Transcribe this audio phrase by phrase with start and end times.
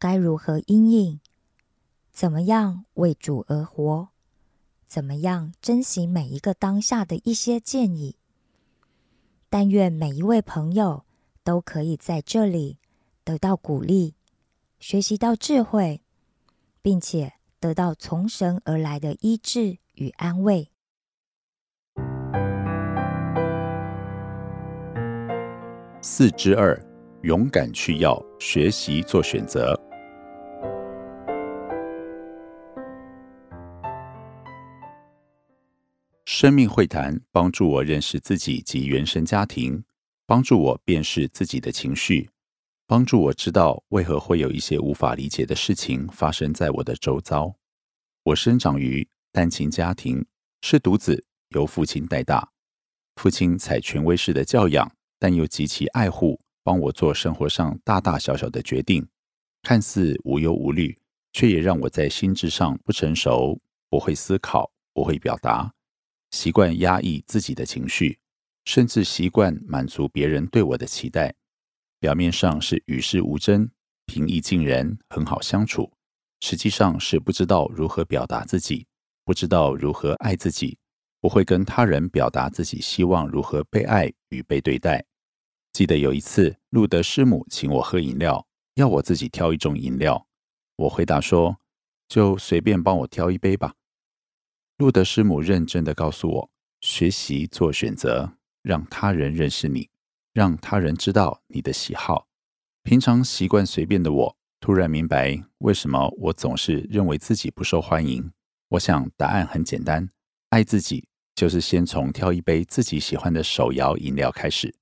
[0.00, 1.20] 该如何应应，
[2.10, 4.08] 怎么样为主而活，
[4.88, 8.16] 怎么样珍惜每一个当下的一些建议。
[9.48, 11.04] 但愿每一位朋友
[11.44, 12.78] 都可以在这里
[13.22, 14.14] 得到鼓励，
[14.80, 16.02] 学习到智慧，
[16.82, 19.78] 并且得到从神而来的医治。
[20.00, 20.70] 与安慰。
[26.00, 26.82] 四之二，
[27.20, 29.78] 勇敢去要学习做选择。
[36.40, 39.84] 生命会谈帮助我认识自己及原生家庭，
[40.24, 42.30] 帮助我辨识自己的情绪，
[42.86, 47.54] 帮助我知道为何会有一些无法理解的事情发生在我的周遭。
[48.22, 49.06] 我生长于。
[49.30, 50.24] 单亲家庭
[50.62, 52.50] 是独子，由父亲带大。
[53.16, 59.06] 父亲采权威式的教养，但又极其爱护，帮我做生活上大大小小的决定，
[59.60, 60.96] 看似无忧无虑，
[61.34, 65.74] 却也让我在心智上不成熟，不会思考，不会表达，
[66.30, 68.18] 习惯压抑自己的情绪，
[68.64, 71.34] 甚至习惯满足别人对我的期待。
[71.98, 73.70] 表面上是与世无争，
[74.06, 75.92] 平易近人，很好相处，
[76.40, 78.86] 实际上是不知道如何表达自己。
[79.22, 80.76] 不知道如何爱自己，
[81.20, 85.04] 不会跟他人表达自己希望如何被爱与被对待。
[85.72, 90.26] 记得有一次，路德师母请我喝饮料，要我自己挑一种饮料。
[90.76, 91.58] 我回答说
[92.08, 93.74] ：“就随便帮我挑一杯吧。”
[94.80, 99.90] 路德师母认真的告诉我：“学习做选择，让他人认识你，
[100.32, 102.26] 让他人知道你的喜好。”
[102.82, 108.32] 平常习惯随便的我，突然明白为什么我总是认为自己不受欢迎。
[108.68, 110.08] 我想答案很简单，
[110.48, 114.74] 爱自己就是先从挑一杯自己喜欢的手摇饮料开始。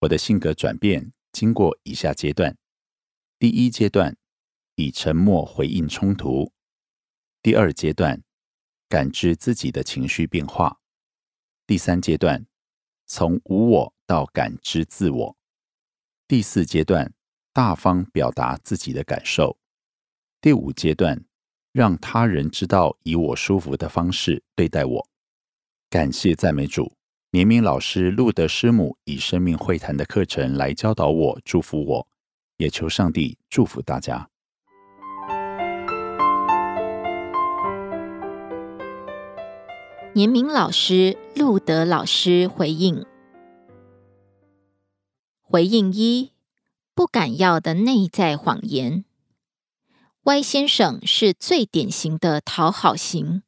[0.00, 2.56] 我的性格转变经过以下阶段：
[3.38, 4.16] 第一阶段，
[4.74, 6.50] 以沉默回应冲突；
[7.40, 8.20] 第二阶段，
[8.88, 10.78] 感知自己的情绪变化；
[11.66, 12.46] 第三阶段，
[13.06, 15.36] 从无我到感知自我；
[16.28, 17.12] 第四阶段，
[17.52, 19.56] 大方表达自己的感受；
[20.40, 21.24] 第五阶段。
[21.72, 25.08] 让他人知道以我舒服的方式对待我。
[25.90, 26.90] 感谢赞美主，
[27.32, 32.08] 年明老师路德师母以生命会谈的课程来教导我，祝福我，
[32.56, 34.30] 也求上帝祝福大家。
[40.16, 43.04] 年明老师路德老师回应：
[45.42, 46.30] 回应一，
[46.94, 49.04] 不敢要的内在谎言。
[50.22, 53.42] 歪先生是最典型的讨好型，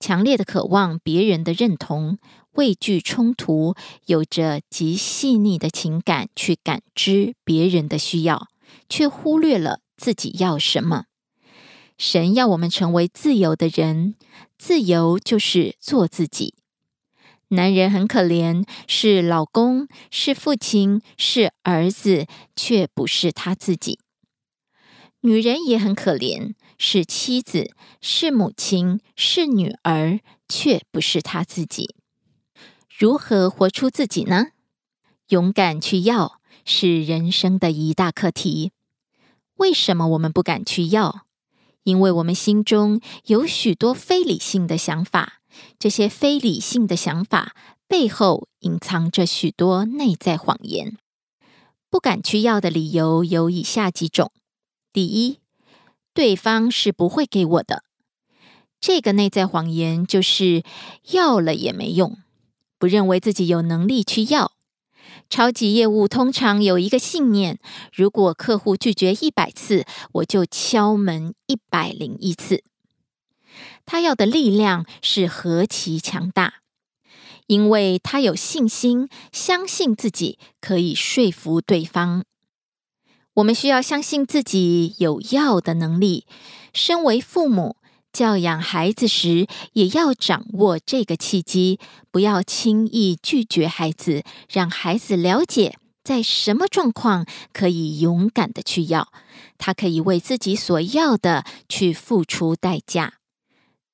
[0.00, 2.18] 强烈的渴望别人的认同，
[2.54, 3.76] 畏惧冲突，
[4.06, 8.48] 有着极细腻的情感去感知别人的需要，
[8.88, 11.04] 却忽略了自己要什么。
[11.98, 14.14] 神要我们成为自由的人，
[14.58, 16.54] 自由就是做自己。
[17.48, 23.98] 男人很可怜，是老公，是父亲，是儿子，却不是他自己。
[25.20, 30.18] 女人也很可怜，是妻子，是母亲，是女儿，
[30.48, 31.94] 却不是她自己。
[32.98, 34.48] 如何活出自己呢？
[35.28, 38.72] 勇敢去要，是人生的一大课题。
[39.56, 41.26] 为什么我们不敢去要？
[41.84, 45.40] 因为我们心中有许多非理性的想法，
[45.78, 47.54] 这些非理性的想法
[47.88, 50.96] 背后隐藏着许多内在谎言。
[51.90, 54.32] 不敢去要的理由有以下几种：
[54.92, 55.40] 第一，
[56.14, 57.84] 对方是不会给我的。
[58.80, 60.64] 这个内在谎言就是
[61.10, 62.16] 要了也没用，
[62.78, 64.52] 不认为自己有能力去要。
[65.32, 67.58] 超级业务通常有一个信念：
[67.90, 72.62] 如果客户拒绝一百次，我就敲门一百零一次。
[73.86, 76.56] 他要的力量是何其强大！
[77.46, 82.24] 因为他有信心，相信自己可以说服对方。
[83.32, 86.26] 我们需要相信自己有要的能力。
[86.74, 87.76] 身为父母，
[88.12, 91.80] 教养孩子时也要掌握这个契机，
[92.10, 99.08] 不要轻易拒绝孩子，让孩子了解在什么状况可以勇敢的去要，
[99.56, 103.14] 他可以为自己所要的去付出代价。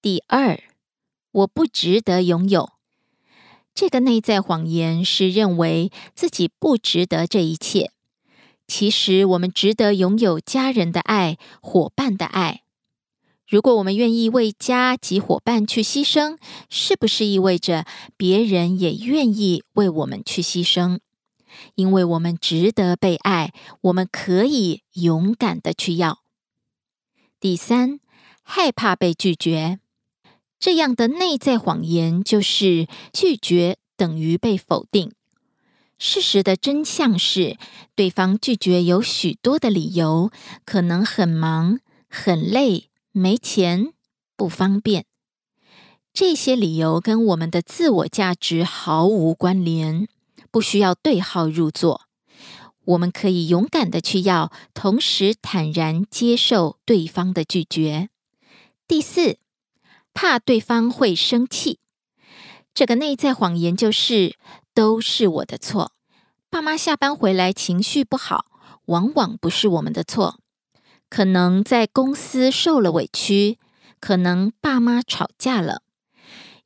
[0.02, 0.60] 第二，
[1.30, 2.70] 我不值得拥有。
[3.74, 7.92] 这个内在谎言是认为自己不值得这一切。
[8.66, 12.62] 其实我们值得拥有家人的爱、伙伴的爱。
[13.48, 16.36] 如果我们愿意为家及伙伴去牺牲，
[16.68, 20.98] 是不是意味着别人也愿意为我们去牺牲？
[21.74, 26.18] 因为我们值得被爱，我们可以勇敢的去要。
[27.40, 28.00] 第三，
[28.42, 29.80] 害怕被拒绝。
[30.60, 35.12] 这样的内在谎言就是拒绝等于被否定。
[35.98, 37.56] 事实的真相是，
[37.94, 40.30] 对方拒绝有许多的理由，
[40.66, 43.92] 可能很忙、很累、没钱、
[44.36, 45.04] 不方便。
[46.12, 50.08] 这些理由跟我们的自我价值毫无关联，
[50.50, 52.02] 不需要对号入座。
[52.84, 58.08] 我们可以勇敢的去要，同时坦然接受对方的拒绝。
[58.86, 59.38] 第四。
[60.14, 61.78] 怕对方会生气，
[62.74, 64.36] 这个内在谎言就是
[64.74, 65.92] 都是我的错。
[66.50, 68.46] 爸妈下班回来情绪不好，
[68.86, 70.40] 往往不是我们的错。
[71.08, 73.58] 可能在公司受了委屈，
[73.98, 75.82] 可能爸妈吵架了。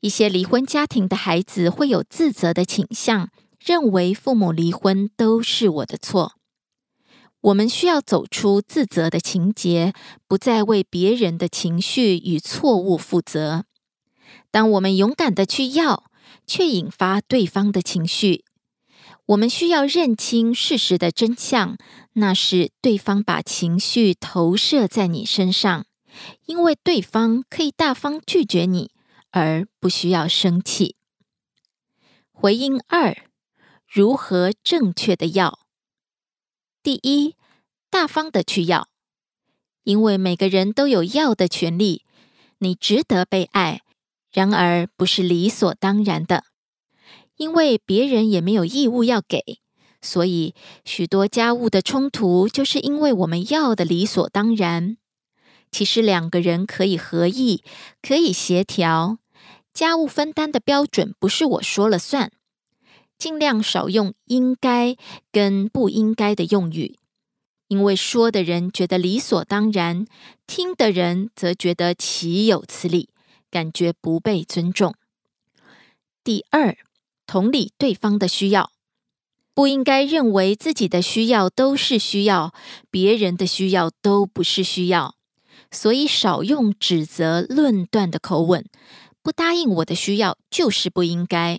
[0.01, 3.31] 一些离婚家庭的孩子会有自责的倾向，
[3.61, 6.33] 认为父母离婚都是我的错。
[7.41, 9.93] 我们需要走出自责的情节，
[10.27, 13.65] 不再为别人的情绪与错误负责。
[14.51, 16.05] 当我们勇敢的去要，
[16.47, 18.45] 却引发对方的情绪，
[19.33, 21.79] 我们需要认清事实的真相，
[22.15, 25.87] 那是对方把情绪投射在你身上，
[26.45, 28.91] 因为对方可以大方拒绝你，
[29.31, 30.97] 而不需要生气。
[32.31, 33.17] 回应二：
[33.89, 35.61] 如何正确的要？
[36.83, 37.37] 第一，
[37.89, 38.89] 大方的去要，
[39.85, 42.05] 因为每个人都有要的权利。
[42.59, 43.81] 你值得被爱，
[44.31, 46.45] 然而不是理所当然的，
[47.37, 49.59] 因为别人也没有义务要给。
[50.01, 54.97] 所以，许多家务的冲突，就是因为我们要的理所当然。
[55.71, 57.63] 其实两个人可以合意，
[58.03, 59.19] 可以协调。
[59.73, 62.31] 家务分担的标准不是我说了算。
[63.17, 64.97] 尽量少用“应该”
[65.31, 66.97] 跟“不应该”的用语，
[67.69, 70.05] 因为说的人觉得理所当然，
[70.49, 73.11] 听的人则觉得岂有此理，
[73.49, 74.95] 感觉不被尊重。
[76.25, 76.77] 第二，
[77.33, 78.73] 同理对方的需要，
[79.55, 82.53] 不应该认为自己的需要都是需要，
[82.91, 85.15] 别人的需要都不是需要，
[85.71, 88.67] 所以少用指责、论断的口吻，
[89.23, 91.59] 不答应我的需要就是不应该。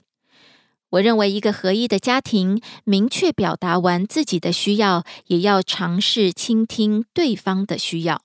[0.91, 8.21] 我认为，一个合一的家庭，明确表达完自己的需要，也要尝试倾听对方的需要。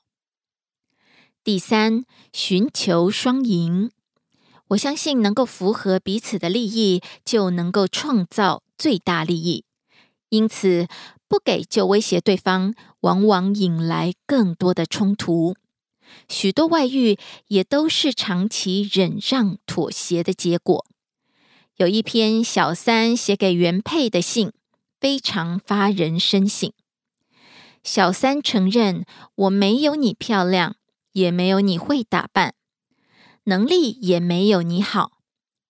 [1.43, 3.91] 第三，寻求双赢。
[4.69, 9.65] 我相信，能够符合彼此的利益，就能够创造最大利益。
[10.29, 10.87] 因此，
[11.27, 15.57] 不给就威胁对方，往往引来更多的冲突。
[16.29, 20.87] 许多外遇也都是长期忍让、妥协的结果。
[21.77, 24.53] 有一篇小三写给原配的信，
[25.01, 26.71] 非常发人深省。
[27.85, 30.77] 小三承认我没有你漂亮，
[31.13, 32.55] 也没有你会打扮，
[33.49, 35.23] 能力也没有你好，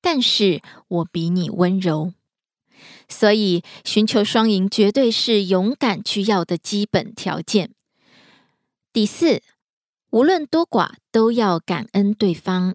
[0.02, 2.12] 但是我比你温柔。
[3.08, 7.70] 所以，寻求双赢绝对是勇敢去要的基本条件。
[8.92, 9.42] 第四，
[10.11, 12.75] 无论多寡，都要感恩对方。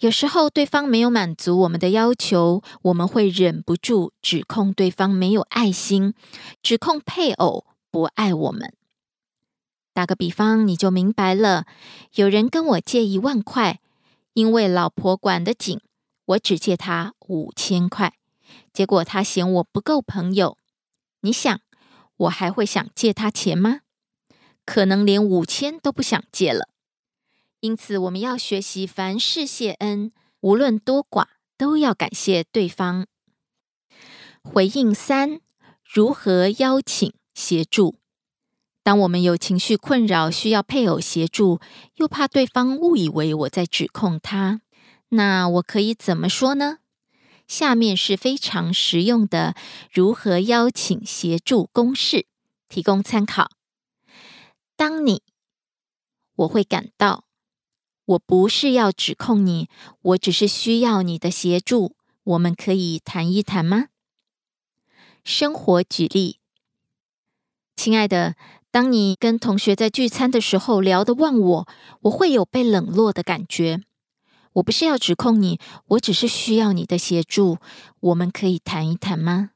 [0.00, 6.12] 有时候对方没有满足我们的要求，我们会忍不住指控对方没有爱心，
[6.62, 8.74] 指控配偶不爱我们。
[9.92, 11.66] 打个比方，你就明白了。
[12.14, 13.80] 有人跟我借一万块，
[14.32, 15.80] 因为老婆管得紧，
[16.24, 18.14] 我只借他五千块。
[18.72, 20.56] 结果他嫌我不够朋友，
[21.20, 21.60] 你想，
[22.16, 23.80] 我还会想借他钱吗？
[24.64, 26.68] 可能连五千都不想借了。
[27.60, 31.26] 因此，我们要学习凡事谢恩，无论多寡，
[31.58, 33.06] 都要感谢对方。
[34.42, 35.40] 回应三：
[35.84, 38.01] 如何邀请协助？
[38.84, 41.60] 当我们有情绪困扰，需要配偶协助，
[41.94, 44.60] 又怕对方误以为我在指控他，
[45.10, 46.78] 那我可以怎么说呢？
[47.46, 49.54] 下面是非常实用的
[49.92, 52.26] 如何邀请协助公式，
[52.68, 53.52] 提供参考。
[54.74, 55.22] 当你，
[56.34, 57.26] 我会感到，
[58.04, 59.68] 我不是要指控你，
[60.00, 63.88] 我只是需要你的协助，我们可以谈一谈吗？
[65.22, 66.40] 生活举例，
[67.76, 68.34] 亲爱的。
[68.72, 71.68] 当你跟同学在聚餐的时候聊得忘我，
[72.00, 73.82] 我会有被冷落的感觉。
[74.54, 77.58] 我不是要指控你，我只是需要你的协助。
[78.00, 79.50] 我们可以谈一谈吗？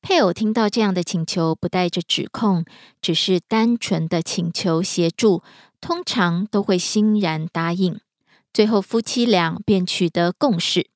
[0.00, 2.64] 配偶听到这样的请求，不带着指控，
[3.02, 5.42] 只是单纯的请求协助，
[5.78, 8.00] 通常都会欣然答应。
[8.54, 10.88] 最后夫妻俩便取得共识。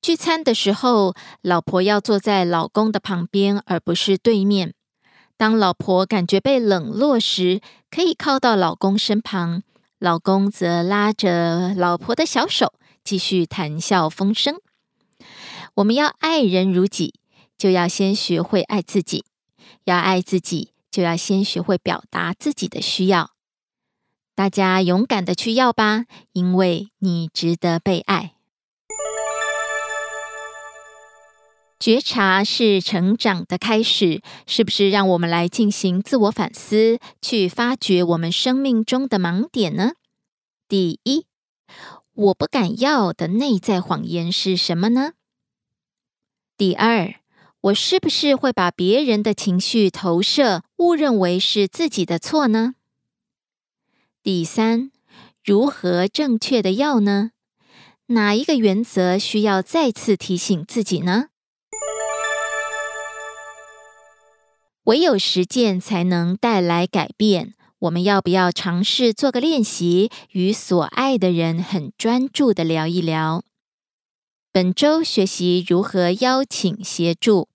[0.00, 4.72] 聚餐的时候，老婆要坐在老公的旁边，而不是对面。
[5.36, 9.62] 当老婆感觉被冷落时，可以靠到老公身旁，
[9.98, 12.72] 老公则拉着老婆的小手，
[13.04, 14.56] 继续谈笑风生。
[15.74, 17.14] 我们要爱人如己，
[17.58, 19.24] 就要先学会爱自己；
[19.84, 23.32] 要爱自己，就要先学会表达自己的需要。
[24.34, 28.35] 大家勇敢的去要吧，因为你值得被爱。
[31.78, 34.88] 觉察是成长的开始，是不是？
[34.88, 39.92] 让我们来进行自我反思，去发掘我们生命中的盲点呢？
[40.68, 41.26] 第一，
[42.14, 45.12] 我不敢要的内在谎言是什么呢？
[46.56, 47.14] 第二，
[47.60, 52.74] 我是不是会把别人的情绪投射，误认为是自己的错呢？
[54.22, 54.90] 第三，
[55.44, 57.32] 如何正确的要呢？
[58.06, 61.26] 哪一个原则需要再次提醒自己呢？
[64.86, 67.54] 唯有实践才能带来改变。
[67.80, 73.42] 我们要不要尝试做个练习，与所爱的人很专注的聊一聊？
[74.52, 77.48] 本周学习如何邀请协助。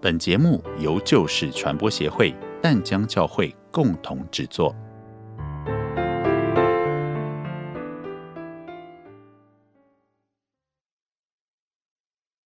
[0.00, 4.72] 本节目由旧事传播协会淡江教会共同制作。